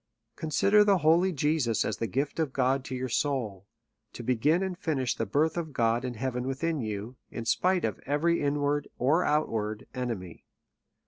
[0.35, 3.67] Consider the holy Jesus as the gift of God to your soul,
[4.13, 7.99] to begin and finish the birth of God and heaven within you, in spite of
[8.07, 10.47] every inward or outward enemy.